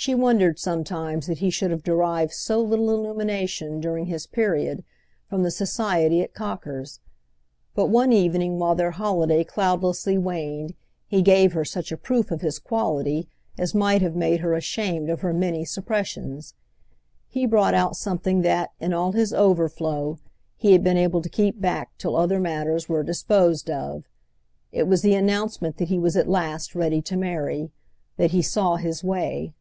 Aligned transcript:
She 0.00 0.14
wondered 0.14 0.60
sometimes 0.60 1.26
that 1.26 1.38
he 1.38 1.50
should 1.50 1.72
have 1.72 1.82
derived 1.82 2.30
so 2.30 2.60
little 2.62 2.90
illumination, 2.92 3.80
during 3.80 4.06
his 4.06 4.28
period, 4.28 4.84
from 5.28 5.42
the 5.42 5.50
society 5.50 6.20
at 6.22 6.34
Cocker's. 6.34 7.00
But 7.74 7.86
one 7.86 8.12
evening 8.12 8.60
while 8.60 8.76
their 8.76 8.92
holiday 8.92 9.42
cloudlessly 9.42 10.16
waned 10.16 10.74
he 11.08 11.20
gave 11.20 11.52
her 11.54 11.64
such 11.64 11.90
a 11.90 11.96
proof 11.96 12.30
of 12.30 12.42
his 12.42 12.60
quality 12.60 13.28
as 13.58 13.74
might 13.74 14.00
have 14.00 14.14
made 14.14 14.38
her 14.38 14.54
ashamed 14.54 15.10
of 15.10 15.20
her 15.22 15.32
many 15.34 15.64
suppressions. 15.64 16.54
He 17.26 17.44
brought 17.44 17.74
out 17.74 17.96
something 17.96 18.42
that, 18.42 18.70
in 18.78 18.92
all 18.94 19.10
his 19.12 19.34
overflow, 19.34 20.20
he 20.56 20.70
had 20.72 20.84
been 20.84 20.96
able 20.96 21.22
to 21.22 21.28
keep 21.28 21.60
back 21.60 21.90
till 21.98 22.14
other 22.14 22.38
matters 22.38 22.88
were 22.88 23.02
disposed 23.02 23.68
of. 23.68 24.04
It 24.70 24.84
was 24.86 25.02
the 25.02 25.16
announcement 25.16 25.76
that 25.78 25.88
he 25.88 25.98
was 25.98 26.16
at 26.16 26.28
last 26.28 26.76
ready 26.76 27.02
to 27.02 27.16
marry—that 27.16 28.30
he 28.30 28.42
saw 28.42 28.76
his 28.76 29.02
way. 29.02 29.54